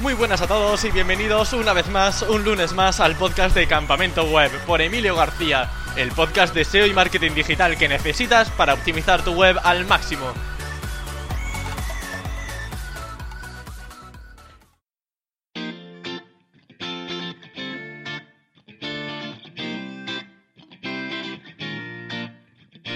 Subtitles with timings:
[0.00, 3.66] Muy buenas a todos y bienvenidos una vez más, un lunes más, al podcast de
[3.66, 8.72] Campamento Web por Emilio García, el podcast de SEO y marketing digital que necesitas para
[8.72, 10.32] optimizar tu web al máximo.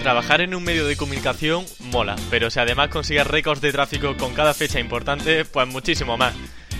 [0.03, 4.33] Trabajar en un medio de comunicación mola, pero si además consigues récords de tráfico con
[4.33, 6.35] cada fecha importante, pues muchísimo más.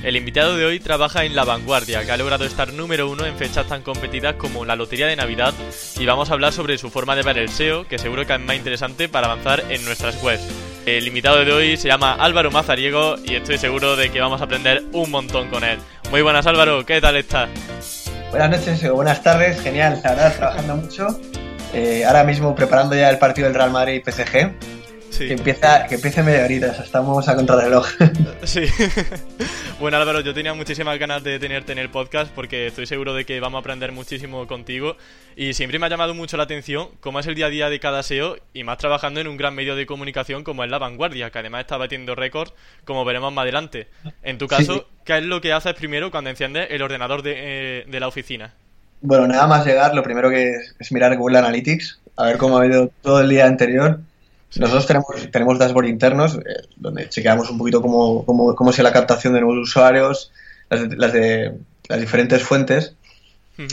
[0.05, 3.35] El invitado de hoy trabaja en La Vanguardia, que ha logrado estar número uno en
[3.37, 5.55] fechas tan competidas como la Lotería de Navidad,
[5.99, 8.41] y vamos a hablar sobre su forma de ver el SEO, que seguro que es
[8.41, 10.47] más interesante para avanzar en nuestras webs.
[10.85, 14.45] El invitado de hoy se llama Álvaro Mazariego y estoy seguro de que vamos a
[14.45, 15.79] aprender un montón con él.
[16.11, 17.49] Muy buenas Álvaro, ¿qué tal estás?
[18.29, 21.19] Buenas noches o buenas tardes, genial, la verdad, trabajando mucho.
[21.73, 24.03] Eh, ahora mismo preparando ya el partido del Real Madrid
[25.15, 25.27] PSG.
[25.27, 27.87] Que empieza, que empiece media horita, estamos a contrarreloj.
[28.45, 28.63] Sí.
[29.81, 33.25] bueno, Álvaro, yo tenía muchísimas ganas de tenerte en el podcast porque estoy seguro de
[33.25, 34.97] que vamos a aprender muchísimo contigo.
[35.37, 37.81] Y siempre me ha llamado mucho la atención cómo es el día a día de
[37.81, 41.31] cada SEO y más trabajando en un gran medio de comunicación como es La Vanguardia,
[41.31, 42.53] que además está batiendo récords,
[42.85, 43.89] como veremos más adelante.
[44.23, 47.85] En tu caso, ¿qué es lo que haces primero cuando enciendes el ordenador de, eh,
[47.89, 48.53] de la oficina?
[49.01, 52.67] Bueno, nada más llegar, lo primero que es, mirar Google Analytics, a ver cómo ha
[52.67, 54.01] ido todo el día anterior.
[54.57, 58.93] Nosotros tenemos, tenemos dashboard internos eh, donde chequeamos un poquito cómo, cómo, cómo es la
[58.93, 60.33] captación de nuevos usuarios,
[60.71, 61.53] las de las, de,
[61.89, 62.95] las diferentes fuentes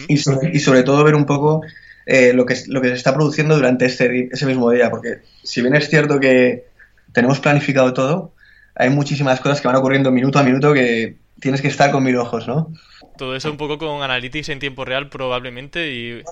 [0.07, 1.61] y, sobre, y sobre todo ver un poco
[2.05, 4.89] eh, lo, que, lo que se está produciendo durante ese, ese mismo día.
[4.89, 6.65] Porque si bien es cierto que
[7.13, 8.33] tenemos planificado todo,
[8.75, 12.15] hay muchísimas cosas que van ocurriendo minuto a minuto que tienes que estar con mil
[12.17, 12.71] ojos, ¿no?
[13.17, 16.23] Todo eso un poco con Analytics en tiempo real probablemente y,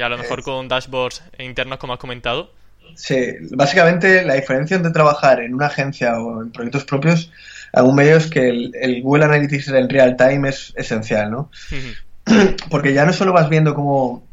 [0.00, 2.52] a lo mejor con dashboards internos como has comentado.
[2.94, 7.30] Sí, básicamente la diferencia entre trabajar en una agencia o en proyectos propios
[7.72, 11.50] a un medio es que el, Google Analytics en real time es esencial, ¿no?
[12.70, 14.26] porque ya no solo vas viendo cómo,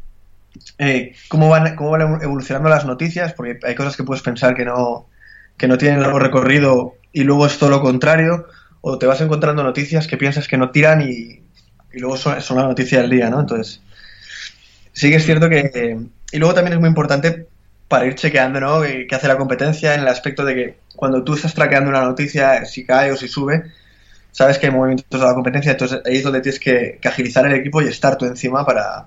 [0.78, 4.64] eh, cómo, van, cómo van evolucionando las noticias, porque hay cosas que puedes pensar que
[4.64, 5.08] no,
[5.56, 8.46] que no tienen largo recorrido y luego es todo lo contrario,
[8.80, 11.42] o te vas encontrando noticias que piensas que no tiran y,
[11.92, 13.40] y luego son, son, la noticia del día, ¿no?
[13.40, 13.80] Entonces,
[14.92, 15.98] sí que es cierto que...
[16.32, 17.48] y luego también es muy importante
[17.88, 18.82] para ir chequeando, ¿no?
[18.82, 22.64] ¿Qué hace la competencia en el aspecto de que cuando tú estás traqueando una noticia,
[22.64, 23.64] si cae o si sube,
[24.32, 27.46] sabes que hay movimientos de la competencia, entonces ahí es donde tienes que, que agilizar
[27.46, 29.06] el equipo y estar tú encima para...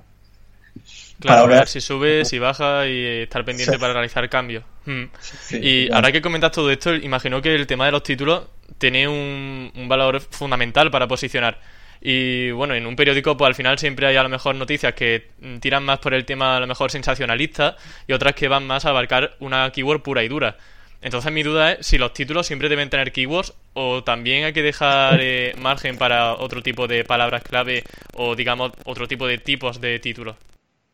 [1.19, 3.79] Claro, para ver si sube, si baja y estar pendiente sí.
[3.79, 4.63] para realizar cambios.
[4.85, 5.03] Hmm.
[5.19, 5.97] Sí, y claro.
[5.97, 8.45] ahora que comentas todo esto, imagino que el tema de los títulos
[8.77, 11.59] tiene un, un valor fundamental para posicionar.
[12.01, 15.31] Y bueno, en un periódico pues al final siempre hay a lo mejor noticias que
[15.59, 17.75] tiran más por el tema a lo mejor sensacionalista
[18.07, 20.55] y otras que van más a abarcar una keyword pura y dura.
[21.01, 24.61] Entonces mi duda es si los títulos siempre deben tener keywords o también hay que
[24.61, 27.83] dejar eh, margen para otro tipo de palabras clave
[28.15, 30.35] o digamos otro tipo de tipos de títulos.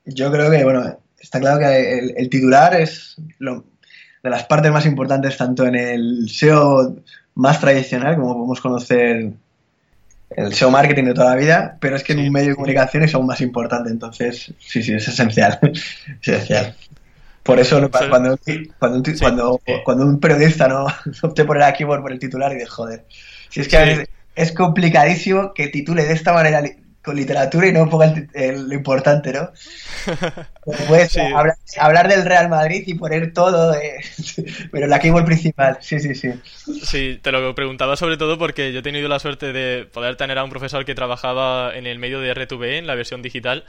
[0.05, 3.63] Yo creo que, bueno, está claro que el, el titular es lo,
[4.25, 6.95] de las partes más importantes tanto en el SEO
[7.35, 9.33] más tradicional, como podemos conocer
[10.35, 13.03] el SEO marketing de toda la vida, pero es que en un medio de comunicación
[13.03, 15.59] es aún más importante, entonces sí, sí, es esencial.
[15.63, 16.75] es esencial.
[17.43, 18.69] Por eso cuando, cuando, sí.
[19.19, 20.87] cuando, cuando, un periodista no
[21.21, 23.05] opte por el keyword por el titular y de joder.
[23.49, 26.61] Si es que a veces es complicadísimo que titule de esta manera
[27.05, 29.51] con literatura y no ponga el, el, lo importante, ¿no?
[30.87, 31.19] Puedes sí.
[31.19, 33.99] hablar, hablar, del Real Madrid y poner todo, eh,
[34.71, 36.31] pero la keyword principal, sí, sí, sí.
[36.83, 40.39] Sí, te lo preguntaba sobre todo porque yo he tenido la suerte de poder tener
[40.39, 43.63] a un profesor que trabajaba en el medio de RTV, en la versión digital,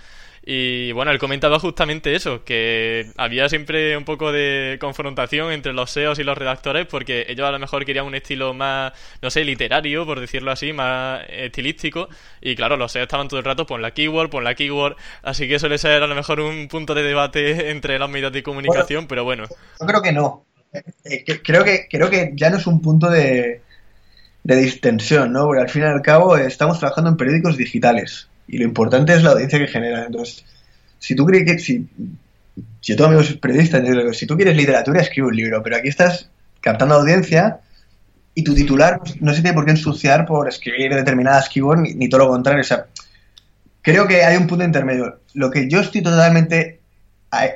[0.49, 5.91] y bueno, él comentaba justamente eso, que había siempre un poco de confrontación entre los
[5.91, 9.45] SEOs y los redactores porque ellos a lo mejor querían un estilo más, no sé,
[9.45, 12.09] literario, por decirlo así, más estilístico.
[12.41, 14.95] Y claro, los SEOs estaban todo el rato, pon la keyword, pon la keyword.
[15.25, 18.45] Así que suele ser a lo mejor un punto de debate entre los medios de
[18.45, 19.47] comunicación, pero bueno.
[19.81, 20.45] Yo creo que no.
[21.03, 23.63] Eh, creo que, creo que ya no es un punto de,
[24.45, 25.47] de distensión, ¿no?
[25.47, 29.23] Porque al fin y al cabo estamos trabajando en periódicos digitales y lo importante es
[29.23, 30.07] la audiencia que genera.
[30.07, 30.45] Entonces,
[30.99, 31.87] si tú crees que, si,
[32.81, 33.83] si tengo amigos periodistas,
[34.17, 36.29] si tú quieres literatura, escribe un libro, pero aquí estás
[36.61, 37.61] captando audiencia
[38.35, 42.09] y tu titular no se tiene por qué ensuciar por escribir determinadas keywords ni, ni
[42.09, 42.61] todo lo contrario.
[42.61, 42.87] O sea,
[43.83, 45.21] creo que hay un punto intermedio.
[45.35, 46.81] Lo que yo estoy totalmente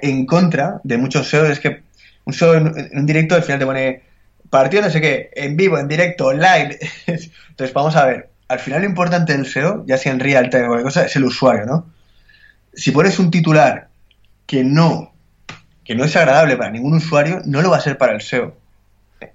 [0.02, 1.82] en contra de muchos SEO es que
[2.24, 4.02] un SEO en, en un directo al final te pone
[4.50, 6.76] partido no sé qué, en vivo, en directo, online.
[7.06, 10.64] Entonces, vamos a ver al final lo importante del SEO, ya sea en real time
[10.64, 11.86] o cualquier cosa, es el usuario, ¿no?
[12.74, 13.90] Si pones un titular
[14.44, 15.14] que no,
[15.84, 18.56] que no es agradable para ningún usuario, no lo va a ser para el SEO.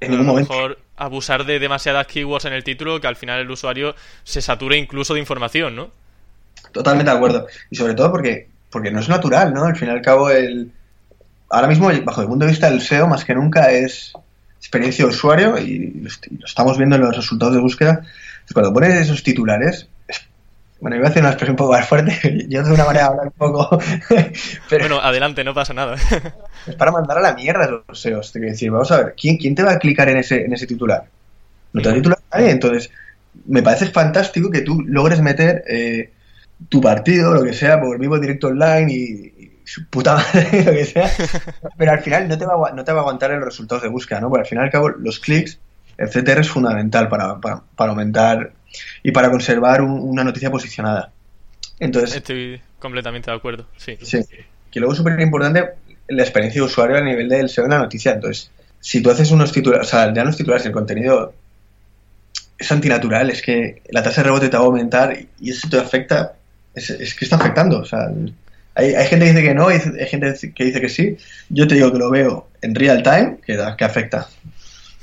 [0.01, 0.51] En ningún momento.
[0.51, 3.95] mejor abusar de demasiadas keywords en el título que al final el usuario
[4.25, 5.91] se sature incluso de información, ¿no?
[6.73, 7.47] Totalmente de acuerdo.
[7.69, 9.63] Y sobre todo porque, porque no es natural, ¿no?
[9.63, 10.73] Al fin y al cabo, el,
[11.49, 14.11] ahora mismo, bajo el punto de vista del SEO, más que nunca es
[14.57, 18.05] experiencia de usuario y lo estamos viendo en los resultados de búsqueda.
[18.53, 19.89] Cuando pones esos titulares,
[20.79, 23.27] bueno, iba a hacer una expresión un poco más fuerte, yo de una manera hablar
[23.27, 23.79] un poco...
[24.69, 25.95] pero bueno, adelante, no pasa nada.
[26.67, 29.37] es para mandar a la mierda los SEOs, te quiero decir, vamos a ver, ¿quién,
[29.37, 31.05] quién te va a clicar en ese, en ese titular?
[31.73, 32.91] No te va a titular nadie, entonces
[33.45, 36.11] me parece fantástico que tú logres meter eh,
[36.69, 39.31] tu partido, lo que sea, por vivo directo online y,
[39.65, 41.11] su puta madre, lo que sea,
[41.75, 43.89] pero al final no te, va a, no te va a aguantar los resultados de
[43.89, 44.29] búsqueda, ¿no?
[44.29, 45.59] Porque al final al cabo los clics,
[45.97, 48.51] el CTR es fundamental para, para, para aumentar
[49.03, 51.11] y para conservar una noticia posicionada.
[51.79, 53.97] Entonces, Estoy completamente de acuerdo, sí.
[54.01, 54.19] Sí,
[54.71, 55.63] que luego es súper importante
[56.07, 58.13] la experiencia de usuario a nivel del SEO en la noticia.
[58.13, 61.33] Entonces, si tú haces unos titulares, o sea, ya los titulares, el contenido
[62.57, 65.77] es antinatural, es que la tasa de rebote te va a aumentar y eso te
[65.77, 66.35] afecta,
[66.73, 67.79] es, que está afectando.
[67.79, 68.09] O sea,
[68.75, 71.17] hay, hay, gente que dice que no, hay, gente que dice que sí.
[71.49, 74.29] Yo te digo que lo veo en real time, que, que afecta.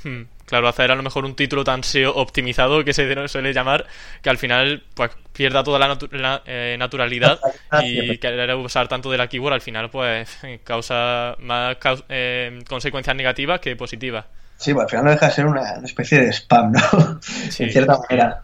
[0.03, 0.23] Hmm.
[0.53, 3.87] Claro, hacer a lo mejor un título tan SEO optimizado que se suele llamar,
[4.21, 7.39] que al final pues pierda toda la, eh, naturalidad
[7.83, 10.29] y querer usar tanto de la keyword al final pues
[10.63, 11.75] causa más
[12.07, 14.25] eh, consecuencias negativas que positivas.
[14.57, 17.19] Sí, pues al final no deja de ser una, especie de spam, ¿no?
[17.57, 18.43] en cierta manera.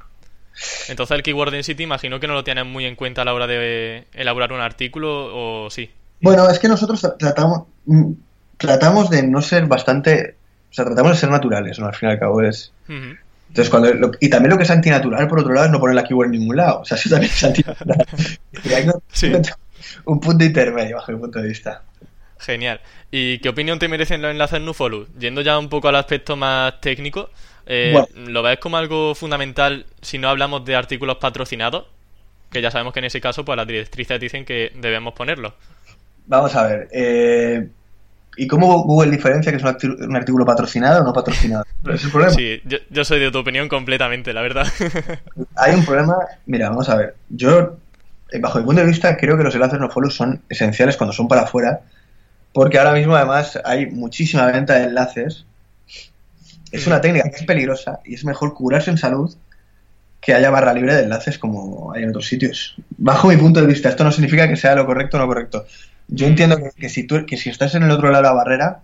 [0.87, 3.45] Entonces el keyword density imagino que no lo tienen muy en cuenta a la hora
[3.45, 5.91] de elaborar un artículo o sí.
[6.21, 8.13] Bueno, es que nosotros tratamos, mm,
[8.57, 10.38] tratamos de no ser bastante
[10.69, 11.87] o sea, tratamos de ser naturales, ¿no?
[11.87, 12.71] Al fin y al cabo es...
[12.87, 16.03] Entonces, cuando y también lo que es antinatural, por otro lado, es no poner la
[16.03, 16.81] keyword en ningún lado.
[16.81, 18.05] O sea, eso también es antinatural.
[19.11, 19.31] sí.
[20.05, 21.81] Un punto intermedio, bajo mi punto de vista.
[22.37, 22.79] Genial.
[23.11, 25.07] ¿Y qué opinión te merecen los enlaces NoFollow?
[25.17, 27.31] Yendo ya un poco al aspecto más técnico,
[27.65, 31.85] eh, ¿lo ves como algo fundamental si no hablamos de artículos patrocinados?
[32.51, 35.55] Que ya sabemos que en ese caso, pues las directrices dicen que debemos ponerlo.
[36.27, 36.87] Vamos a ver.
[36.91, 37.67] Eh,
[38.37, 41.65] ¿Y cómo Google diferencia que es un, artículo patrocinado o no patrocinado?
[41.93, 42.33] ¿Es el problema?
[42.33, 44.65] Sí, yo, soy de tu opinión completamente, la verdad.
[45.55, 46.15] Hay un problema,
[46.45, 47.15] mira, vamos a ver.
[47.29, 47.77] Yo,
[48.31, 51.13] eh, bajo mi punto de vista, creo que los enlaces no follow son esenciales cuando
[51.13, 51.81] son para afuera,
[52.53, 55.45] porque ahora mismo además hay muchísima venta de enlaces.
[56.71, 59.35] Es una técnica que es peligrosa y es mejor curarse en salud
[60.21, 62.75] que haya barra libre de enlaces como hay en otros sitios.
[62.97, 65.65] Bajo mi punto de vista, esto no significa que sea lo correcto o no correcto.
[66.11, 68.79] Yo entiendo que, si tú, que si estás en el otro lado de la barrera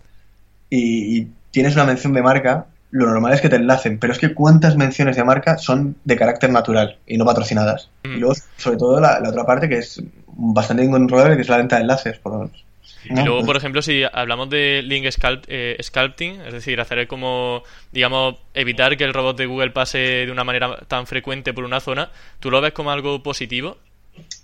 [0.69, 4.33] y, tienes una mención de marca, lo normal es que te enlacen, pero es que
[4.33, 7.89] cuántas menciones de marca son de carácter natural y no patrocinadas.
[8.04, 8.19] Y mm.
[8.19, 11.83] luego, sobre todo, la, otra parte que es bastante incontrolable, que es la venta de
[11.83, 12.66] enlaces, por lo menos.
[13.06, 15.06] Y luego, pues por ejemplo, si hablamos de link
[15.48, 20.31] eh, sculpting, es decir, hacer como, digamos, evitar que el robot de Google pase de
[20.31, 23.77] una manera tan frecuente por una zona, ¿tú lo ves como algo positivo?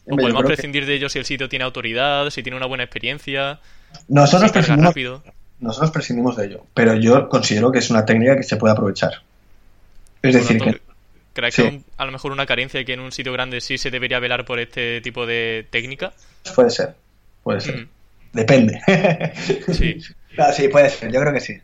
[0.05, 3.59] ¿O podemos prescindir de ello si el sitio tiene autoridad, si tiene una buena experiencia?
[4.07, 4.95] Nosotros prescindimos,
[5.59, 9.21] nosotros prescindimos de ello, pero yo considero que es una técnica que se puede aprovechar.
[10.21, 10.81] Es decir, que...
[11.33, 14.19] ¿Crees que a lo mejor una carencia que en un sitio grande sí se debería
[14.19, 16.11] velar por este tipo de técnica?
[16.55, 16.93] Puede ser,
[17.43, 17.77] puede ser.
[17.77, 17.87] Mm.
[18.33, 18.81] Depende.
[19.71, 19.97] sí.
[20.53, 21.57] sí, puede ser, yo creo que sí.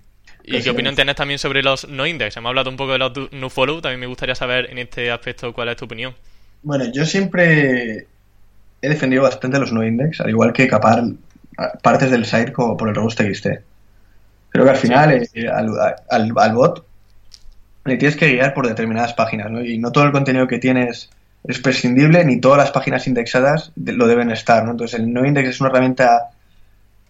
[0.44, 2.38] ¿Y qué opinión tienes también sobre los no index?
[2.38, 5.52] Hemos hablado un poco de los no follow, también me gustaría saber en este aspecto
[5.52, 6.16] cuál es tu opinión.
[6.68, 8.08] Bueno, yo siempre
[8.82, 11.02] he defendido bastante los no index, al igual que capar
[11.82, 13.48] partes del site como por el robots.txt.
[14.50, 16.86] Creo que al final eh, al, bot
[17.86, 19.64] le tienes que guiar por determinadas páginas, ¿no?
[19.64, 21.10] Y no todo el contenido que tienes
[21.46, 24.72] es prescindible, ni todas las páginas indexadas lo deben estar, ¿no?
[24.72, 26.32] Entonces el no index es una herramienta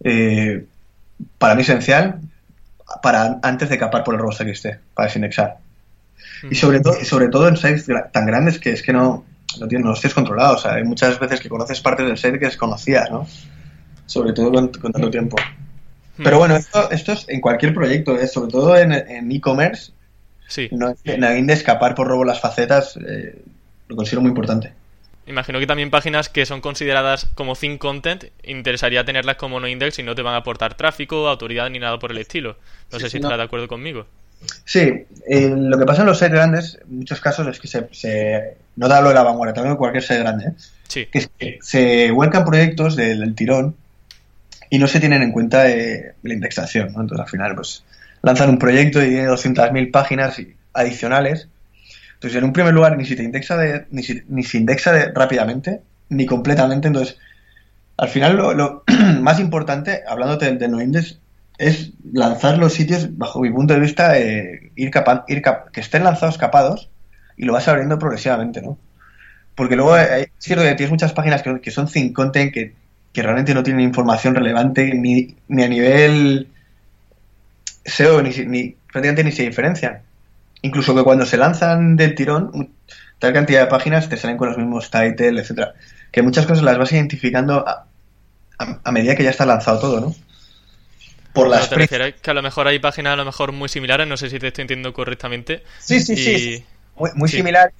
[0.04, 0.66] eh,
[1.36, 2.20] para mí esencial
[3.02, 5.56] para antes de capar por el robots.txt, para desindexar.
[6.48, 9.24] Y sobre todo, sobre todo en sites tan grandes que es que no,
[9.60, 10.54] no, tienes, no estés controlado.
[10.54, 13.26] O sea, hay muchas veces que conoces partes del site que desconocías, ¿no?
[14.06, 15.36] Sobre todo con, tanto tiempo.
[16.16, 16.22] Hmm.
[16.22, 18.26] Pero bueno, esto, esto es en cualquier proyecto, ¿eh?
[18.26, 18.92] sobre todo en
[19.32, 19.92] e-commerce.
[20.46, 20.68] sí.
[20.72, 23.42] No, en de escapar por robo las facetas eh,
[23.88, 24.72] lo considero muy importante.
[25.28, 29.98] Imagino que también páginas que son consideradas como thin content, interesaría tenerlas como no index
[29.98, 32.56] y no te van a aportar tráfico, autoridad ni nada por el estilo.
[32.90, 34.06] No sé si estás de acuerdo conmigo.
[34.64, 38.56] Sí, eh, lo que pasa en los sites grandes, en muchos casos, es que se,
[38.78, 40.52] no te hablo de la vanguardia, también de cualquier site grande,
[40.94, 41.08] ¿eh?
[41.10, 43.74] que, se vuelcan proyectos del, tirón
[44.70, 47.00] y no se tienen en cuenta eh, la indexación, ¿no?
[47.00, 47.84] Entonces al final pues
[48.22, 50.40] lanzan un proyecto y tiene 200.000 páginas
[50.72, 51.48] adicionales.
[52.14, 55.10] Entonces en un primer lugar ni se te indexa de, ni, ni se indexa de,
[55.12, 56.86] rápidamente ni completamente.
[56.86, 57.18] Entonces
[57.96, 58.84] al final lo,
[59.20, 61.18] más importante, hablándote del, del no index,
[61.58, 65.42] es lanzar los sitios, bajo mi punto de vista, eh, ir, capa ir
[65.72, 66.88] que estén lanzados capados
[67.38, 68.78] y lo vas abriendo progresivamente, ¿no?
[69.54, 72.74] Porque luego es cierto que tienes muchas páginas que, son think content que,
[73.12, 76.48] que, realmente no tienen información relevante ni, ni a nivel
[77.84, 80.02] SEO, ni, ni, prácticamente ni se diferencian.
[80.62, 82.72] Incluso que cuando se lanzan del tirón,
[83.18, 85.74] tal cantidad de páginas te salen con los mismos titles, etcétera.
[86.12, 87.86] Que muchas cosas las vas identificando a,
[88.58, 90.14] a medida que ya está lanzado todo, ¿no?
[91.32, 94.16] por las no, que a lo mejor hay páginas a lo mejor muy similares, no
[94.16, 95.62] sé si te estoy entendiendo correctamente.
[95.78, 96.64] Sí, sí, sí.
[96.98, 97.74] Muy, muy similares,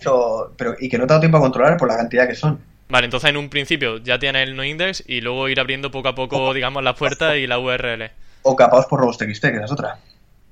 [0.56, 2.60] pero, y que no tengo tiempo a controlar por la cantidad que son.
[2.88, 6.08] Vale, entonces en un principio ya tienes el no index y luego ir abriendo poco
[6.08, 8.10] a poco, digamos, las puertas y la URL.
[8.42, 9.98] O capados por robots.txt, que es otra.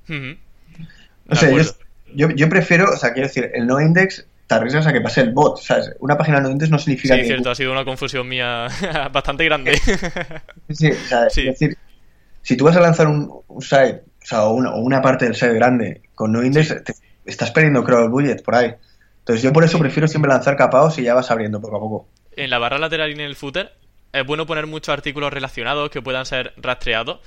[0.07, 1.55] No sé,
[2.13, 5.21] yo, yo, prefiero, o sea, quiero decir, el no index te arriesgas a que pase
[5.21, 5.59] el bot.
[5.59, 5.91] ¿sabes?
[5.99, 7.25] Una página no index no significa sí, que.
[7.25, 8.67] Sí, cierto, ha sido una confusión mía
[9.11, 9.77] bastante grande.
[10.69, 11.41] sí, o sea, sí.
[11.41, 11.77] es decir,
[12.41, 16.31] si tú vas a lanzar un, site, o sea, una, parte del site grande con
[16.31, 16.75] no index,
[17.27, 18.73] estás perdiendo, creo, el budget por ahí.
[19.19, 22.07] Entonces yo por eso prefiero siempre lanzar capados y ya vas abriendo poco a poco.
[22.35, 23.73] En la barra lateral y en el footer
[24.13, 27.19] es bueno poner muchos artículos relacionados que puedan ser rastreados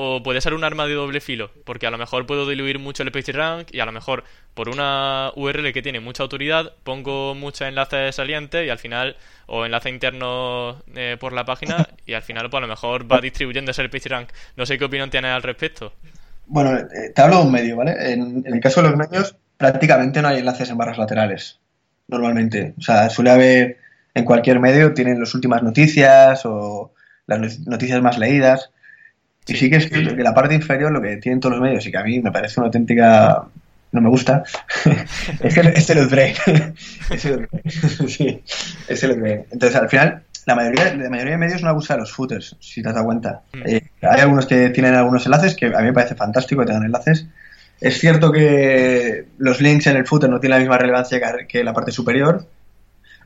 [0.00, 3.02] o puede ser un arma de doble filo, porque a lo mejor puedo diluir mucho
[3.02, 4.22] el PageRank y a lo mejor
[4.54, 9.66] por una URL que tiene mucha autoridad pongo muchos enlaces salientes y al final, o
[9.66, 13.72] enlaces internos eh, por la página y al final pues a lo mejor va distribuyendo
[13.72, 14.28] ese PageRank.
[14.56, 15.92] No sé qué opinión tienes al respecto.
[16.46, 18.12] Bueno, eh, te hablo de un medio, ¿vale?
[18.12, 21.58] En, el caso de los medios prácticamente no hay enlaces en barras laterales,
[22.06, 22.74] normalmente.
[22.78, 23.76] O sea, suele haber
[24.14, 26.94] en cualquier medio, tienen las últimas noticias o
[27.26, 28.70] las noticias más leídas
[29.48, 31.90] y sí que es que la parte inferior, lo que tienen todos los medios y
[31.90, 33.46] que a mí me parece una auténtica
[33.90, 34.42] no me gusta,
[35.40, 36.36] es, que, es el break.
[37.10, 37.48] es el
[38.08, 38.42] sí,
[38.86, 39.46] es el break.
[39.50, 42.92] Entonces, al final, la mayoría, la mayoría de medios no gusta los footers, si te
[42.92, 43.40] das cuenta.
[43.54, 43.62] Mm.
[43.64, 46.84] Eh, hay algunos que tienen algunos enlaces que a mí me parece fantástico que tengan
[46.84, 47.26] enlaces.
[47.80, 51.72] Es cierto que los links en el footer no tienen la misma relevancia que la
[51.72, 52.46] parte superior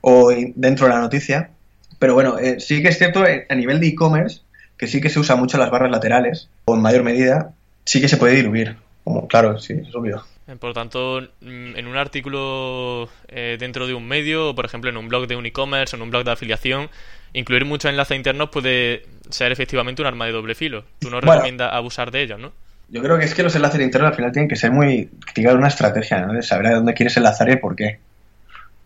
[0.02, 1.50] o dentro de la noticia,
[1.99, 4.40] pero bueno, eh, sí que es cierto eh, a nivel de e-commerce
[4.76, 7.52] que sí que se usa mucho las barras laterales, o en mayor medida,
[7.85, 8.76] sí que se puede diluir.
[9.04, 10.25] Como, claro, sí, es obvio.
[10.49, 14.90] Eh, por tanto, mm, en un artículo eh, dentro de un medio, o por ejemplo
[14.90, 16.90] en un blog de un e-commerce o en un blog de afiliación,
[17.32, 20.85] incluir muchos enlaces internos puede ser efectivamente un arma de doble filo.
[20.99, 22.52] Tú no recomiendas abusar de ellos, ¿no?
[22.92, 25.11] Yo creo que es que los enlaces internos al final tienen que ser muy.
[25.34, 26.34] tienen una estrategia, ¿no?
[26.34, 27.99] De saber a dónde quieres enlazar y por qué.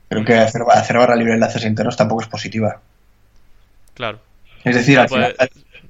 [0.09, 2.81] Creo que hacer, hacer barra libre de enlaces internos tampoco es positiva.
[3.95, 4.21] Claro.
[4.65, 5.35] Es decir, al final,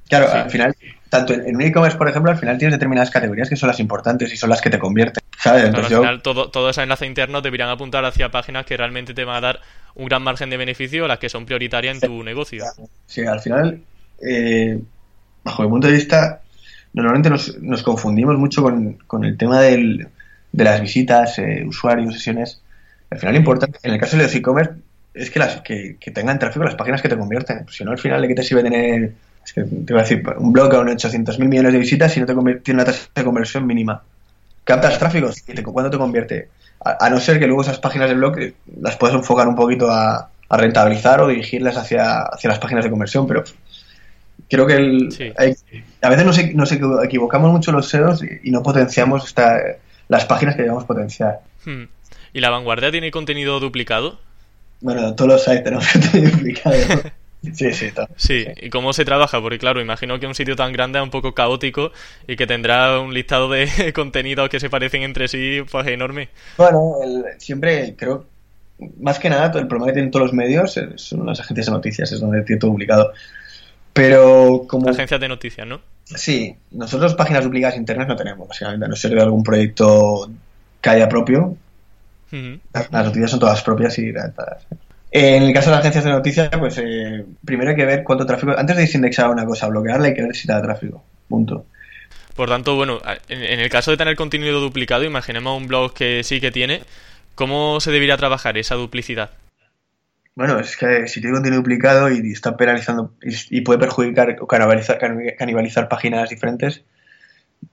[0.08, 0.74] Claro, al final,
[1.08, 4.32] tanto en, un e-commerce, por ejemplo, al final tienes determinadas categorías que son las importantes
[4.32, 5.22] y son las que te convierten.
[5.38, 5.64] ¿sabes?
[5.64, 9.36] al final, todo, todo ese enlace interno deberían apuntar hacia páginas que realmente te van
[9.36, 9.60] a dar
[9.94, 12.64] un gran margen de beneficio, las que son prioritarias en tu negocio.
[13.06, 13.80] Sí, al final,
[14.26, 14.78] eh,
[15.42, 16.40] bajo mi punto de vista,
[16.96, 20.08] normalmente nos, nos confundimos mucho con, el tema del,
[20.52, 22.60] de las visitas, eh, usuarios, sesiones.
[23.10, 24.74] Al final, lo importante, en el caso de los e-commerce,
[25.14, 27.66] es que, las, que, que tengan tráfico las páginas que te convierten.
[27.70, 29.12] Si no, al final, ¿de qué te sirve tener
[29.46, 32.26] es que te iba a decir, un blog con 800.000 millones de visitas y no
[32.26, 34.02] te tiene una tasa de conversión mínima.
[34.64, 35.30] ¿Captas tráfico?
[35.46, 36.48] ¿Y cuándo te convierte?
[36.84, 39.90] A, no ser que luego esas páginas de blog eh, las puedas enfocar un poquito
[39.90, 43.42] a, rentabilizar o dirigirlas hacia, hacia las páginas de conversión, pero
[44.48, 45.34] creo que el,
[46.02, 49.60] a veces nos, nos, equivocamos mucho los SEOs y, no potenciamos esta,
[50.08, 51.40] las páginas que debemos potenciar.
[51.64, 51.84] Hmm.
[52.32, 54.18] ¿Y la vanguardia tiene contenido duplicado?
[54.80, 56.76] Bueno, todos los sites tenemos contenido duplicado.
[57.54, 59.40] Sí, sí, sí, ¿y cómo se trabaja?
[59.40, 61.92] Porque claro, imagino que un sitio tan grande es un poco caótico
[62.26, 66.28] y que tendrá un listado de contenidos que se parecen entre sí, pues enorme.
[66.56, 66.94] Bueno,
[67.38, 68.26] siempre creo,
[68.98, 72.10] más que nada, el problema que tienen todos los medios son las agencias de noticias,
[72.10, 73.12] es donde tiene todo publicado.
[73.96, 74.90] Pero como...
[74.90, 75.80] Agencias de noticias, ¿no?
[76.04, 80.30] Sí, nosotros páginas duplicadas internas no tenemos, básicamente, a no ser de algún proyecto
[80.82, 81.56] que haya propio.
[82.30, 84.66] las, noticias son todas propias y redactadas.
[85.10, 88.26] En el caso de las agencias de noticias, pues eh, primero hay que ver cuánto
[88.26, 88.52] tráfico.
[88.56, 91.02] Antes de desindexar una cosa, bloquearla, hay que ver si da tráfico.
[91.26, 91.64] Punto.
[92.34, 93.00] Por tanto, bueno,
[93.30, 96.82] en, el caso de tener contenido duplicado, imaginemos un blog que sí que tiene,
[97.34, 99.30] ¿cómo se debería trabajar esa duplicidad?
[100.36, 104.98] Bueno, es que si tiene contenido duplicado y está penalizando y, puede perjudicar o canibalizar,
[104.98, 106.84] canibalizar páginas diferentes,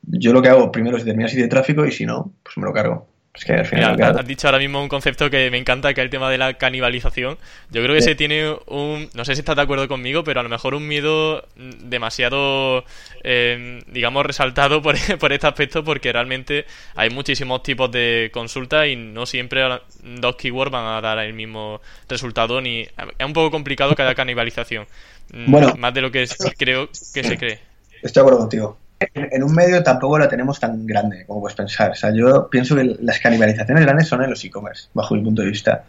[0.03, 2.63] yo lo que hago primero es determinar si tiene tráfico y si no, pues me
[2.63, 3.12] lo cargo.
[3.35, 3.99] Es que al final.
[3.99, 6.53] has dicho ahora mismo un concepto que me encanta, que es el tema de la
[6.53, 7.39] canibalización.
[7.71, 9.09] Yo creo que se tiene un.
[9.15, 12.85] No sé si estás de acuerdo conmigo, pero a lo mejor un miedo demasiado,
[13.23, 18.95] eh, digamos, resaltado por, por este aspecto, porque realmente hay muchísimos tipos de consultas y
[18.95, 19.63] no siempre
[20.03, 22.61] dos keywords van a dar el mismo resultado.
[22.61, 24.85] ni Es un poco complicado que haya canibalización.
[25.33, 27.59] Mm, bueno, más de lo que creo que se cree.
[28.03, 28.82] Estoy de acuerdo contigo.
[29.13, 31.91] En un medio tampoco lo tenemos tan grande como puedes pensar.
[31.91, 35.41] O sea, yo pienso que las canibalizaciones grandes son en los e-commerce, bajo mi punto
[35.41, 35.83] de vista.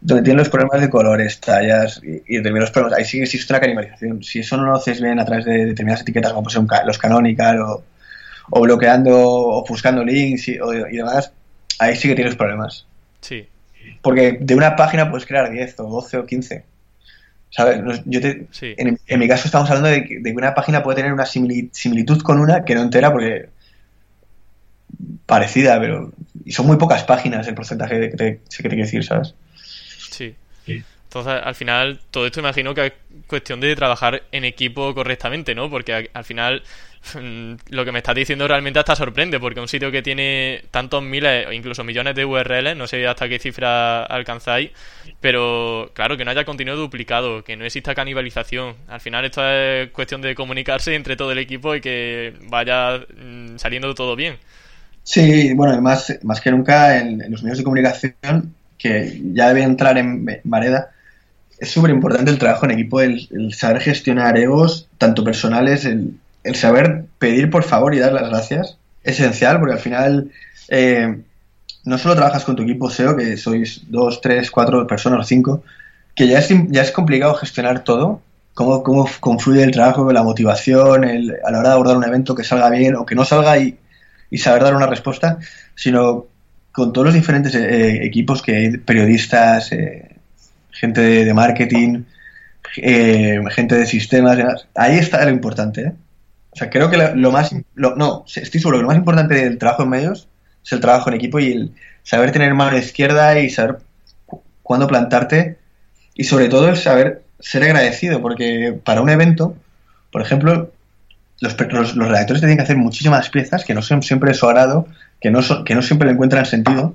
[0.00, 2.98] Donde tienen los problemas de colores, tallas y, de los problemas.
[2.98, 4.22] Ahí sí existe una canibalización.
[4.22, 7.60] Si eso no lo haces bien a través de determinadas etiquetas, como ser los canonical
[7.60, 7.84] o,
[8.50, 11.32] o bloqueando o buscando links y, y demás,
[11.78, 12.86] ahí sí que tienes problemas.
[13.20, 13.48] Sí.
[14.02, 16.64] Porque de una página puedes crear 10 o 12 o 15.
[17.50, 18.02] ¿Sabes?
[18.04, 22.20] Yo te, en, mi caso estamos hablando de que, una página puede tener una similitud
[22.22, 23.48] con una que no entera porque
[25.26, 26.12] parecida, pero
[26.44, 29.34] y son muy pocas páginas el porcentaje que te, que te quiero decir, ¿sabes?
[30.10, 30.34] Sí.
[31.18, 32.92] Entonces, al final, todo esto imagino que es
[33.26, 35.70] cuestión de trabajar en equipo correctamente, ¿no?
[35.70, 36.62] Porque al final
[37.14, 41.02] mm, lo que me estás diciendo realmente hasta sorprende, porque un sitio que tiene tantos
[41.02, 44.72] miles o incluso millones de URLs, no sé hasta qué cifra alcanzáis,
[45.18, 48.74] pero claro, que no haya contenido duplicado, que no exista canibalización.
[48.86, 53.56] Al final esto es cuestión de comunicarse entre todo el equipo y que vaya mm,
[53.56, 54.36] saliendo todo bien.
[55.02, 59.96] Sí, bueno, además, más que nunca en, los medios de comunicación, que ya debe entrar
[59.98, 60.90] en Vareda,
[61.58, 66.18] es súper importante el trabajo en equipo, el, saber gestionar egos, tanto personales, el,
[66.54, 68.78] saber pedir por favor y dar las gracias.
[69.02, 70.30] Esencial, porque al final
[70.68, 71.22] eh,
[71.84, 75.62] no solo trabajas con tu equipo SEO, que sois dos, tres, cuatro personas o cinco,
[76.14, 78.20] que ya es, ya es complicado gestionar todo,
[78.54, 82.34] cómo, cómo confluye el trabajo, la motivación, el, a la hora de abordar un evento
[82.34, 83.78] que salga bien o que no salga y,
[84.30, 85.38] y saber dar una respuesta,
[85.74, 86.26] sino
[86.72, 90.15] con todos los diferentes eh, equipos que hay, periodistas, eh,
[90.78, 92.04] gente de, marketing,
[92.76, 94.38] eh, gente de sistemas,
[94.74, 95.80] ahí está lo importante.
[95.80, 95.92] ¿eh?
[96.50, 99.82] O sea, creo que lo, más, no, estoy seguro que lo más importante del trabajo
[99.82, 100.28] en medios
[100.64, 103.78] es el trabajo en equipo y el saber tener mano izquierda y saber
[104.62, 105.58] cuándo plantarte
[106.14, 109.54] y sobre todo el saber ser agradecido, porque para un evento,
[110.10, 110.72] por ejemplo,
[111.40, 114.88] los, los, redactores tienen que hacer muchísimas piezas que no son siempre de su agrado,
[115.20, 116.94] que no, son, que no siempre le encuentran sentido.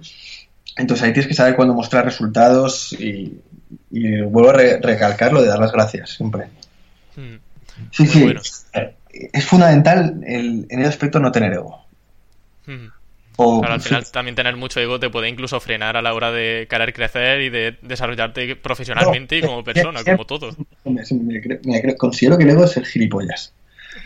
[0.76, 3.40] Entonces ahí tienes que saber cuándo mostrar resultados y,
[3.90, 6.48] y vuelvo a recalcar lo de dar las gracias siempre.
[7.16, 7.38] Hmm.
[7.92, 8.34] Sí, sí.
[9.34, 11.86] Es fundamental el, en el aspecto no tener ego.
[12.66, 12.88] Hmm.
[13.64, 16.94] al final también tener mucho ego te puede incluso frenar a la hora de querer
[16.94, 20.56] crecer y de desarrollarte profesionalmente y como persona, como todo.
[21.98, 23.54] considero que el ego es el gilipollas.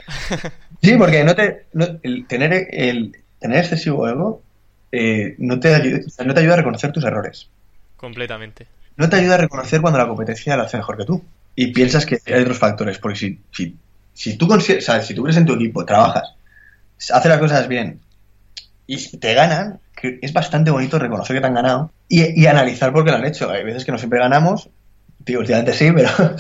[0.82, 1.66] Sí, porque no te,
[2.04, 4.44] el, tener, el, tener excesivo ego
[4.92, 7.50] eh, no, te ayuda, no te ayuda a reconocer tus errores.
[7.98, 11.24] Completamente no te ayuda a reconocer cuando la competencia la hace mejor que tú.
[11.56, 13.76] Y piensas que hay otros factores, porque si, si,
[14.14, 14.48] si tú
[14.82, 16.36] sabes, si tú eres en tu equipo, trabajas,
[16.98, 18.00] haces las cosas bien
[18.88, 19.80] y te ganan,
[20.22, 23.50] es bastante bonito reconocer que te han ganado y, analizar por qué lo han hecho.
[23.50, 24.70] Hay veces que no siempre ganamos,
[25.20, 26.10] digo, últimamente sí, pero,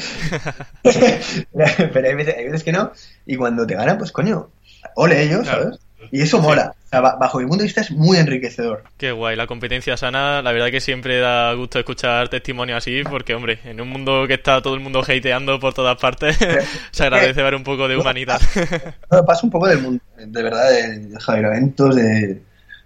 [1.94, 2.91] pero hay, veces, hay veces que no,
[3.26, 4.50] y cuando te ganan, pues coño,
[4.96, 5.80] ole ellos, ¿sabes?
[6.12, 6.74] Y eso mola.
[6.91, 8.84] bajo mi punto de vista es muy enriquecedor.
[8.98, 13.36] Qué guay, la competencia sana, la verdad que siempre da gusto escuchar testimonios así, porque
[13.36, 16.38] hombre, en un mundo que está todo el mundo hateando por todas partes,
[16.91, 18.41] se agradece ver un poco de humanidad.
[19.12, 22.41] No, pasa un poco del mundo, de verdad, de, eventos de,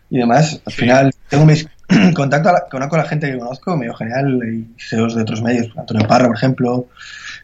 [0.09, 0.61] y demás.
[0.65, 1.67] Al final tengo mis
[2.15, 6.07] contacto con la gente que conozco, me dio genial, y SEOs de otros medios, Antonio
[6.07, 6.87] Parra, por ejemplo,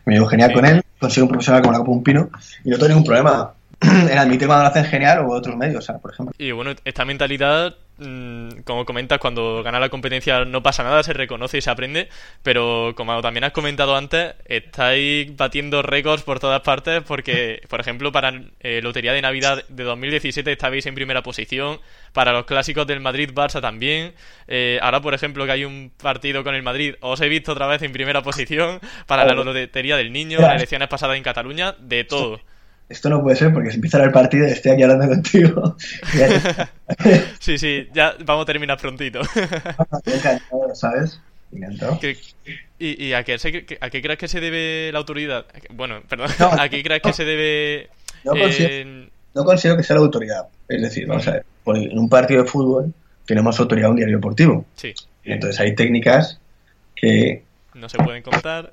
[0.06, 2.30] me dio genial con él, consigo un profesional como la Copa Un Pino,
[2.64, 6.14] y no tengo ningún problema en admitir cuando lo hacen genial o otros medios, por
[6.14, 6.34] ejemplo.
[6.38, 11.14] Y bueno, esta mentalidad, mm, como comentas, cuando gana la competencia no pasa nada, se
[11.14, 12.10] reconoce y se aprende,
[12.44, 18.12] pero como también has comentado antes, estáis batiendo récords por todas partes porque, por ejemplo,
[18.12, 21.80] para eh, Lotería de Navidad de 2017 estabais en primera posición,
[22.14, 24.14] para los clásicos del Madrid-Barça también,
[24.48, 27.68] eh, ahora, por ejemplo, que hay un partido con el Madrid, os he visto otra
[27.68, 32.04] vez en primera posición, para la Lotería del Niño, las elecciones pasadas en Cataluña, de
[32.06, 32.40] todo
[32.88, 35.76] esto no puede ser porque si empieza el partido y estoy aquí hablando contigo.
[37.40, 39.22] sí, sí, ya vamos a terminar prontito.
[40.74, 41.20] ¿Sabes?
[42.78, 43.38] ¿Y, a, qué,
[43.80, 45.46] a, qué, crees que se debe la autoridad?
[45.72, 47.90] Bueno, perdón, ¿a qué crees que se debe...?
[48.24, 50.48] No considero, no considero, que sea la autoridad.
[50.68, 52.94] Es decir, vamos a ver, en un partido de fútbol
[53.26, 54.66] tenemos autoridad un diario deportivo.
[54.76, 54.94] Sí.
[55.24, 56.40] entonces hay técnicas
[56.96, 57.44] que...
[57.74, 58.72] No se pueden contar.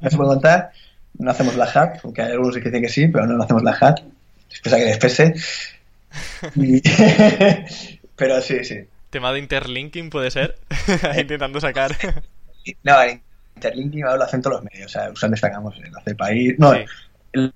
[0.00, 0.72] no se pueden contar
[1.20, 3.76] no hacemos la hat, aunque hay algunos que dicen que sí, pero no, hacemos la
[3.78, 4.00] hat,
[4.48, 5.34] después a que despese.
[8.16, 8.80] pero sí, sí.
[9.10, 10.58] Tema de interlinking puede ser,
[11.18, 11.92] intentando sacar.
[12.82, 12.96] no,
[13.56, 15.74] interlinking lo hacen todos los medios, o sea, usan destacamos,
[16.06, 16.72] el país, no,
[17.32, 17.52] lo,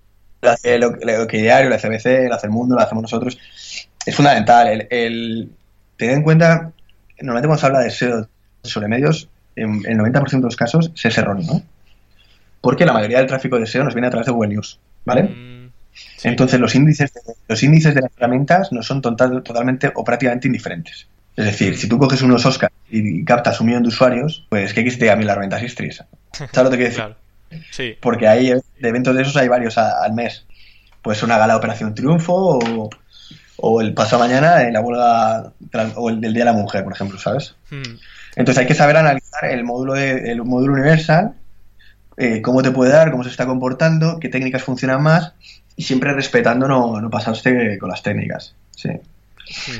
[0.50, 0.96] hace lo,
[1.27, 2.07] que diario, hace CBC,
[2.42, 3.38] el mundo, lo hacemos nosotros.
[4.05, 5.50] Es fundamental el, el
[5.96, 6.72] tener en cuenta,
[7.20, 8.29] normalmente cuando se habla de SEO
[8.62, 11.62] sobre medios, en el 90% de los casos se es erróneo, ¿no?
[12.64, 15.24] Porque la mayoría del tráfico de SEO nos viene a través de Google News, ¿vale?
[15.24, 15.70] Mm.
[16.22, 17.12] Entonces los índices,
[17.46, 21.07] los índices de las herramientas no son total, totalmente o prácticamente indiferentes.
[21.37, 21.77] Es decir, mm.
[21.77, 25.16] si tú coges unos Oscars y captas un millón de usuarios, pues ¿qué quieres a
[25.16, 26.03] mí la herramienta Sistris?
[26.33, 26.90] ¿Sabes lo que quiero
[27.50, 27.64] decir?
[27.70, 27.98] Sí.
[28.00, 30.46] Porque hay de eventos de esos hay varios al mes.
[31.03, 32.59] Pues una gala de Operación Triunfo
[33.59, 35.53] o, el paso mañana en la huelga
[35.96, 37.57] o el del Día de la Mujer, por ejemplo, ¿sabes?
[37.70, 37.98] Mm.
[38.37, 41.35] Entonces hay que saber analizar el módulo, de, el módulo universal,
[42.16, 45.33] eh, cómo te puede dar, cómo se está comportando, qué técnicas funcionan más
[45.77, 48.55] y siempre respetando no, no pasarse con las técnicas.
[48.77, 48.90] Sí.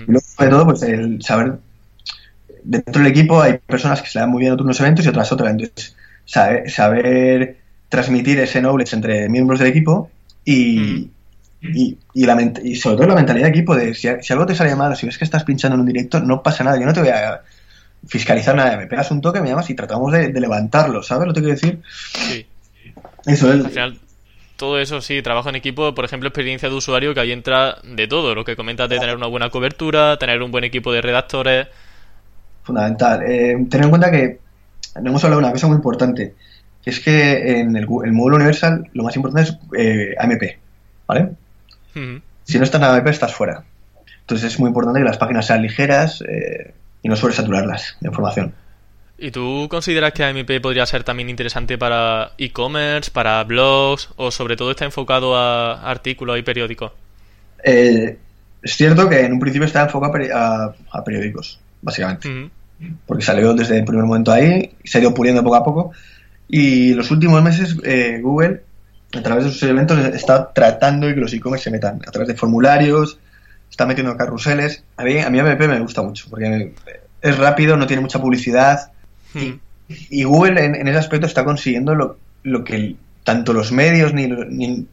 [0.07, 1.59] Y luego, sobre todo, pues el saber.
[2.63, 5.51] Dentro del equipo hay personas que se dan muy bien otros eventos y otras otras.
[5.51, 5.95] Entonces,
[6.25, 10.11] saber, transmitir ese knowledge entre miembros del equipo
[10.45, 11.11] y,
[11.61, 14.97] y, y, sobre todo la mentalidad de equipo de si, algo te sale mal o
[14.97, 16.79] si ves que estás pinchando en un directo, no pasa nada.
[16.79, 17.43] Yo no te voy a
[18.07, 18.77] fiscalizar nada.
[18.77, 21.81] Me pegas un toque, me llamas y tratamos de, levantarlo, ¿sabes lo que quiero decir?
[22.03, 22.47] Sí.
[23.27, 23.65] Eso es
[24.57, 28.07] todo eso sí, trabajo en equipo, por ejemplo, experiencia de usuario, que ahí entra de
[28.07, 31.67] todo, lo que comentas de tener una buena cobertura, tener un buen equipo de redactores.
[32.63, 33.23] Fundamental.
[33.23, 34.39] Eh, tener en cuenta que
[34.95, 36.35] hemos hablado de una cosa muy importante,
[36.83, 40.43] que es que en el, módulo universal lo más importante es eh, AMP,
[41.07, 41.33] ¿vale?
[42.45, 43.65] Si no estás en AMP estás fuera.
[44.21, 46.73] Entonces es muy importante que las páginas sean ligeras eh,
[47.05, 48.55] y no saturarlas de información.
[49.19, 54.57] ¿Y tú consideras que AMP podría ser también interesante para e-commerce, para blogs o sobre
[54.57, 56.93] todo está enfocado a artículos y periódicos?
[57.63, 58.19] Eh,
[58.61, 62.51] es cierto que en un principio está enfocado a, periódicos, básicamente.
[63.07, 65.93] Porque salió desde el primer momento ahí, se ha ido puliendo poco a poco.
[66.49, 68.63] Y los últimos meses eh, Google,
[69.15, 72.29] a través de sus eventos, está tratando de que los e-commerce se metan a través
[72.29, 73.19] de formularios,
[73.75, 74.85] está metiendo carruseles.
[74.97, 76.73] A mí, a mí AMP me gusta mucho porque
[77.21, 78.93] es rápido, no tiene mucha publicidad
[79.35, 79.59] Hmm.
[79.89, 84.87] Y, Google en, ese aspecto está consiguiendo lo, lo que tanto los medios ni, ni,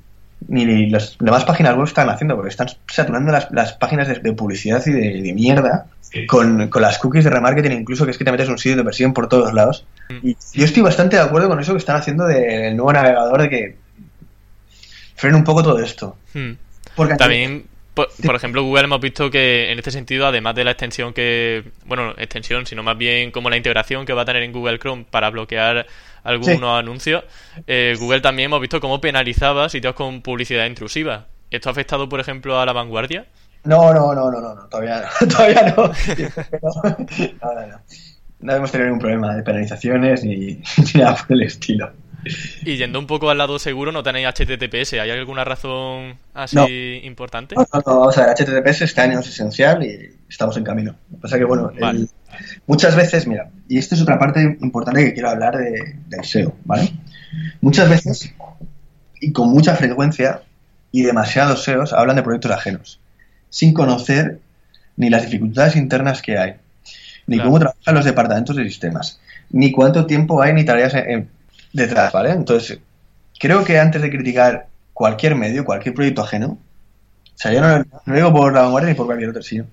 [0.48, 4.86] ni, las demás páginas web están haciendo, porque están saturando las, las páginas de, publicidad
[4.86, 5.86] y de, mierda
[6.28, 8.84] con, con, las cookies de remarketing, incluso que es que te metes un sitio de
[8.84, 9.86] versión por todos lados.
[10.10, 10.28] Hmm.
[10.28, 13.50] Y yo estoy bastante de acuerdo con eso que están haciendo del nuevo navegador, de
[13.50, 13.78] que
[15.16, 16.18] frene un poco todo esto.
[16.34, 16.52] Hmm.
[16.96, 21.14] Porque También por, ejemplo, Google hemos visto que en este sentido, además de la extensión
[21.14, 24.80] que, bueno, extensión, sino más bien como la integración que va a tener en Google
[24.80, 25.86] Chrome para bloquear
[26.24, 27.24] algunos anuncios,
[27.68, 31.28] eh, Google también hemos visto cómo penalizaba sitios con publicidad intrusiva.
[31.50, 33.26] ¿Esto ha afectado, por ejemplo, a la vanguardia?
[33.64, 35.84] No, no, no, no, no, todavía no, todavía no.
[37.42, 37.78] no, no, no.
[38.42, 40.62] No hemos tenido ningún problema de penalizaciones ni
[40.96, 41.92] nada por el estilo.
[42.64, 44.94] Y yendo un poco al lado seguro, no tenéis HTTPS.
[44.94, 47.56] ¿Hay alguna razón así importante?
[47.56, 50.96] No, no, vamos a ver, HTTPS este año es esencial y estamos en camino.
[51.10, 51.72] Lo que pasa que, bueno,
[52.68, 56.56] muchas veces, mira, y esto es otra parte importante que quiero hablar de, del SEO,
[56.66, 56.92] ¿vale?
[57.62, 58.34] Muchas veces,
[59.20, 60.42] y con mucha frecuencia,
[60.92, 63.00] y demasiados SEOs hablan de proyectos ajenos,
[63.50, 64.40] sin conocer
[64.98, 66.56] ni las dificultades internas que hay,
[67.28, 71.30] ni cómo trabajan los departamentos de sistemas, ni cuánto tiempo hay ni tareas en
[71.74, 72.32] detrás, ¿vale?
[72.32, 72.80] Entonces,
[73.40, 76.58] creo que antes de criticar cualquier medio, cualquier proyecto ajeno,
[77.34, 79.66] o sea, yo no, lo digo por la vanguardia ni por cualquier otro, sino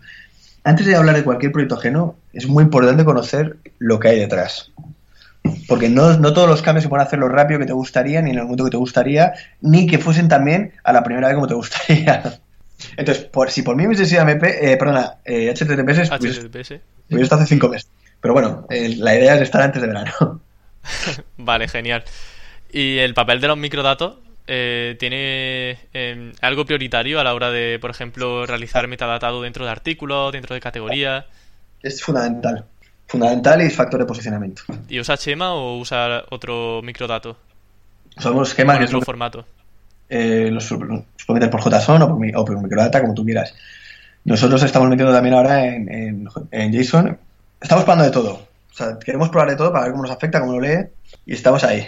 [0.64, 4.70] antes de hablar de cualquier proyecto ajeno, es muy importante conocer lo que hay detrás.
[5.66, 8.30] Porque no, no todos los cambios se pueden hacer lo rápido que te gustaría, ni
[8.30, 9.32] en el momento que te gustaría,
[9.62, 12.38] ni que fuesen también a la primera vez como te gustaría.
[12.96, 16.80] Entonces, por, si por mí hubiese sido MP, eh, perdona, eh, HTTPS, HTTPS.
[17.08, 17.88] Pues, esto hace cinco meses.
[18.20, 20.40] Pero bueno, eh, la idea es estar antes de verano.
[21.36, 22.04] vale, genial.
[22.70, 27.78] ¿Y el papel de los microdatos eh, tiene em, algo prioritario a la hora de,
[27.80, 31.24] por ejemplo, realizar metadatado dentro de artículos, dentro de categorías?
[31.82, 32.64] Es fundamental.
[33.06, 34.62] Fundamental y factor de posicionamiento.
[34.88, 37.36] ¿Y usa Schema o usa otro microdato?
[38.16, 38.76] Usamos Schema.
[38.76, 39.46] ¿En otro formato?
[40.10, 43.54] Eh, los, puedes meter por JSON o por, o por microdata, como tú quieras.
[44.24, 47.18] Nosotros estamos metiendo también ahora en, en JSON.
[47.60, 48.47] Estamos probando de todo
[48.78, 50.86] sea, queremos probar de todo para ver cómo nos afecta, cómo lo lee,
[51.26, 51.86] y estamos ahí.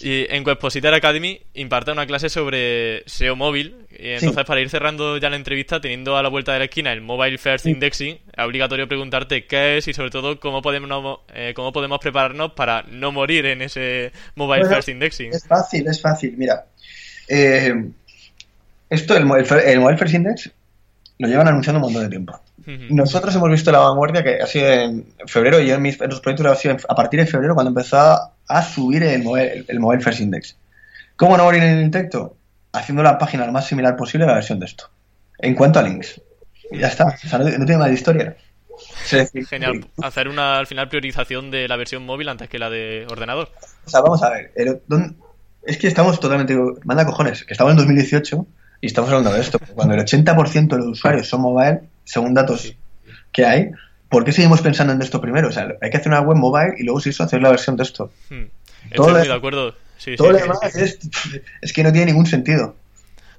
[0.00, 3.86] Y en Webpositor Academy imparte una clase sobre SEO móvil.
[3.90, 6.92] Y entonces, para ir cerrando ya la entrevista, teniendo a la vuelta de la esquina
[6.92, 11.52] el Mobile First Indexing, es obligatorio preguntarte qué es y, sobre todo, cómo podemos, eh,
[11.54, 15.34] cómo podemos prepararnos para no morir en ese Mobile First Indexing.
[15.34, 16.34] Es fácil, es fácil.
[16.36, 16.64] Mira,
[17.28, 17.90] eh,
[18.88, 19.22] esto, el,
[19.66, 20.50] el Mobile First Index,
[21.18, 22.40] lo llevan anunciando un montón de tiempo.
[22.90, 26.20] Nosotros hemos visto la vanguardia que ha sido en febrero y yo en, mis, los
[26.20, 27.98] proyectos ha sido a partir de febrero cuando empezó
[28.48, 30.56] a subir el mobile, el mobile First Index.
[31.20, 32.34] ¿Cómo no morir en el intento?
[32.72, 34.88] Haciendo la página lo más similar posible a la versión de esto.
[35.38, 36.18] En cuanto a links.
[36.70, 37.08] Y ya está.
[37.08, 38.38] O sea, no, tiene más historia.
[39.50, 39.86] Genial.
[40.02, 43.50] Hacer una, al final, priorización de la versión móvil antes que la de ordenador.
[43.84, 44.50] O sea, vamos a ver.
[45.66, 46.56] es que estamos totalmente.
[46.84, 47.44] Manda cojones.
[47.44, 48.46] Que estamos en 2018
[48.80, 49.58] Y estamos hablando de esto.
[49.74, 52.74] Cuando el 80% de los usuarios son mobile, según datos
[53.32, 53.70] que hay,
[54.08, 55.48] ¿por qué seguimos pensando en esto primero?
[55.48, 57.76] O sea, hay que hacer una web mobile y luego si eso hacer la versión
[57.76, 58.10] de esto.
[58.28, 58.46] Hmm.
[58.90, 59.74] Estoy muy de acuerdo.
[60.16, 60.98] todo lo demás es,
[61.60, 62.74] es que no tiene ningún sentido.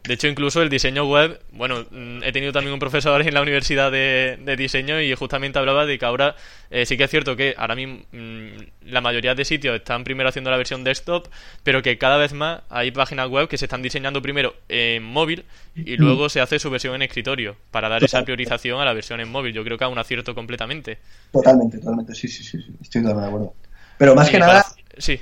[0.04, 3.42] De hecho, incluso el diseño web, bueno, mm, he tenido también un profesor en la
[3.42, 6.36] universidad de, diseño y justamente hablaba de que ahora
[6.72, 10.30] eh, sí que es cierto que ahora mismo mm, la mayoría de sitios están primero
[10.30, 11.28] haciendo la versión desktop,
[11.64, 15.46] pero que cada vez más hay páginas web que se están diseñando primero en móvil
[15.76, 19.20] y luego se hace su versión en escritorio para dar esa priorización a la versión
[19.20, 19.54] en móvil.
[19.54, 20.98] Yo creo que es un acierto completamente.
[21.32, 23.54] Totalmente, totalmente, sí, sí, sí, estoy totalmente de acuerdo.
[24.00, 24.66] Pero más que nada,
[24.98, 25.22] sí.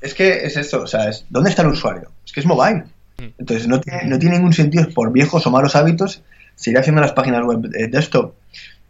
[0.00, 2.12] es que es esto, o sea, es, ¿dónde está el usuario?
[2.24, 2.84] Es que es mobile.
[3.18, 3.24] Mm.
[3.38, 6.22] Entonces, no tiene, no tiene ningún sentido por viejos o malos hábitos
[6.54, 8.34] seguir haciendo las páginas web de desktop.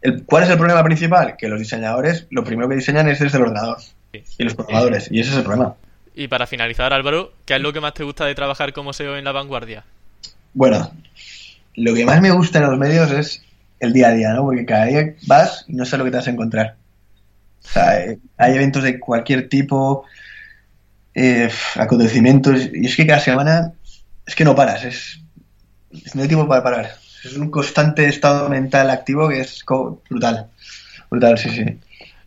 [0.01, 1.35] El, ¿Cuál es el problema principal?
[1.37, 3.77] Que los diseñadores lo primero que diseñan es desde el ordenador
[4.13, 5.75] y los programadores, y ese es el problema.
[6.15, 9.17] Y para finalizar, Álvaro, ¿qué es lo que más te gusta de trabajar como SEO
[9.17, 9.83] en la vanguardia?
[10.53, 10.91] Bueno,
[11.75, 13.43] lo que más me gusta en los medios es
[13.79, 14.43] el día a día, ¿no?
[14.43, 16.75] Porque cada día vas y no sabes lo que te vas a encontrar.
[17.63, 20.05] O sea, eh, hay eventos de cualquier tipo,
[21.13, 23.73] eh, acontecimientos, y es que cada semana
[24.27, 25.21] es que no paras, es,
[26.13, 26.95] no hay tiempo para parar.
[27.23, 29.63] Es un constante estado mental activo que es
[30.09, 30.47] brutal.
[31.09, 31.65] Brutal, sí, sí.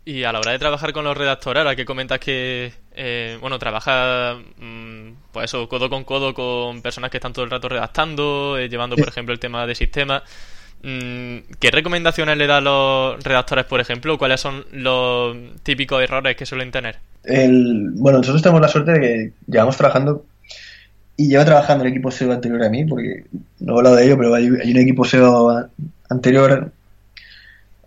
[0.03, 3.59] Y a la hora de trabajar con los redactores, ahora que comentas que, eh, bueno,
[3.59, 8.57] trabaja, mm, pues eso, codo con codo con personas que están todo el rato redactando,
[8.57, 10.23] eh, llevando, por ejemplo, el tema de sistemas.
[10.81, 14.17] Mm, ¿Qué recomendaciones le dan los redactores, por ejemplo?
[14.17, 16.97] ¿Cuáles son los típicos errores que suelen tener?
[17.23, 20.25] El, bueno, nosotros tenemos la suerte de que llevamos trabajando
[21.21, 23.25] y lleva trabajando el equipo SEO anterior a mí, porque
[23.59, 25.69] no he hablado de ello, pero hay, un equipo SEO
[26.09, 26.71] anterior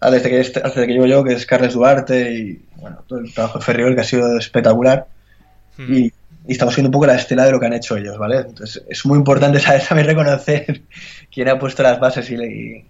[0.01, 3.59] desde que, desde que llevo yo, que es Carles Duarte y bueno, todo el trabajo
[3.59, 5.07] de Ferriol que ha sido espectacular.
[5.77, 5.93] Hmm.
[5.93, 6.13] Y,
[6.47, 8.41] estamos viendo un poco la estela de lo que han hecho ellos, ¿vale?
[8.41, 10.83] Entonces es muy importante saber también reconocer
[11.33, 12.85] quién ha puesto las bases y,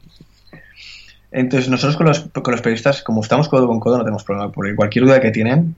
[1.30, 4.50] entonces nosotros con los, con los periodistas, como estamos codo con codo, no tenemos problema,
[4.50, 5.76] porque cualquier duda que tienen,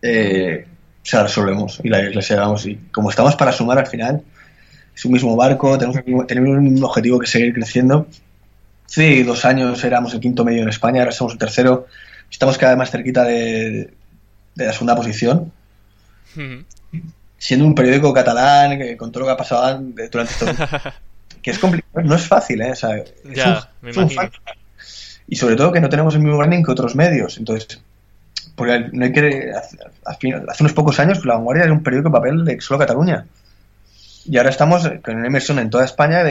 [0.00, 0.66] eh,
[1.04, 2.66] se la resolvemos y la, llevamos.
[2.66, 4.22] Y como estamos para sumar al final,
[4.96, 8.08] es un mismo barco, tenemos, tenemos un objetivo que seguir creciendo.
[8.86, 11.86] Sí, dos años éramos el quinto medio en España, ahora somos el tercero.
[12.30, 13.92] Estamos cada vez más cerquita de,
[14.56, 15.52] la segunda posición.
[17.36, 19.78] Siendo un periódico catalán, que, con todo lo que ha pasado
[20.10, 20.52] durante todo.
[21.42, 22.72] que es complicado, no es fácil, ¿eh?
[23.34, 24.22] ya, me imagino.
[25.28, 27.36] y sobre todo que no tenemos el mismo branding que otros medios.
[27.36, 27.82] Entonces,
[28.54, 29.52] porque no hay que.
[30.04, 30.28] Hace,
[30.60, 33.26] unos pocos años, La Vanguardia era un periódico de papel de solo Cataluña.
[34.26, 36.22] Y ahora estamos con una inversión en toda España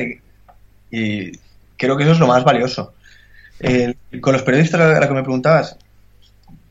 [0.90, 1.32] y
[1.78, 2.94] creo que eso es lo más valioso.
[4.22, 5.78] con los periodistas, a la que me preguntabas,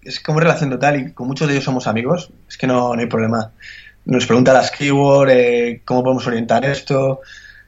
[0.03, 3.07] es como relación total y con muchos de ellos somos amigos, es que no, hay
[3.07, 3.53] problema.
[4.05, 7.21] Nos pregunta las keywords, eh, cómo podemos orientar esto.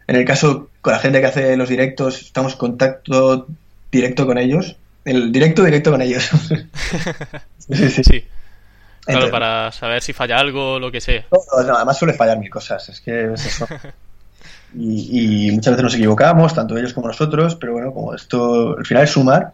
[0.07, 3.47] En el caso con la gente que hace los directos, estamos en contacto
[3.93, 4.77] directo con ellos.
[5.05, 6.25] El directo, directo con ellos.
[7.59, 8.05] sí, sí.
[8.05, 8.25] sí.
[9.05, 11.27] Claro, para saber si falla algo o lo que sea.
[11.53, 13.67] además suele fallar mil cosas, es que es eso.
[14.75, 19.05] y, muchas veces nos equivocamos, tanto ellos como nosotros, pero bueno, como esto al final
[19.05, 19.53] es sumar,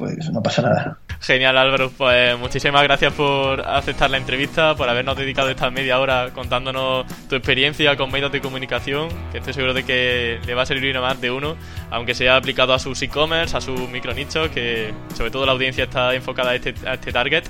[0.00, 0.98] pues no pasa nada.
[1.20, 6.30] Genial Álvaro, pues muchísimas gracias por aceptar la entrevista, por habernos dedicado esta media hora
[6.34, 10.66] contándonos tu experiencia con medios de comunicación, que estoy seguro de que le va a
[10.66, 11.54] servir a más de uno,
[11.90, 16.14] aunque sea aplicado a sus e-commerce, a sus micronichos, que sobre todo la audiencia está
[16.14, 17.44] enfocada a este, a este target.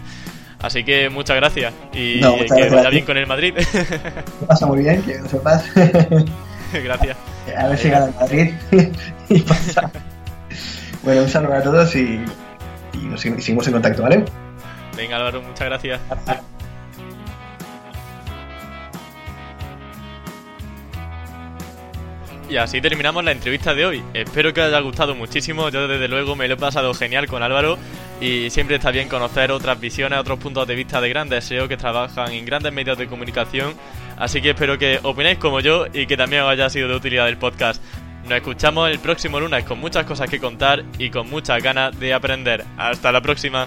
[0.61, 3.55] Así que muchas gracias y que vaya bien con el Madrid.
[4.41, 5.65] Que pasa muy bien, que lo sepas.
[6.73, 7.17] gracias.
[7.57, 8.55] A ver si gana el Madrid
[9.29, 9.91] y pasa.
[11.03, 12.21] Bueno, un saludo a todos y,
[12.95, 14.25] nos seguimos en contacto, ¿vale?
[14.97, 16.01] Venga Álvaro, muchas gracias.
[22.51, 24.03] Y así terminamos la entrevista de hoy.
[24.13, 25.69] Espero que os haya gustado muchísimo.
[25.69, 27.79] Yo desde luego me lo he pasado genial con Álvaro
[28.21, 31.77] y siempre está bien conocer otras visiones, otros puntos de vista de grandes SEO que
[31.77, 33.75] trabajan en grandes medios de comunicación.
[34.19, 37.29] Así que espero que opinéis como yo y que también os haya sido de utilidad
[37.29, 37.81] el podcast.
[38.25, 42.15] Nos escuchamos el próximo lunes con muchas cosas que contar y con muchas ganas de
[42.15, 42.65] aprender.
[42.77, 43.67] Hasta la próxima.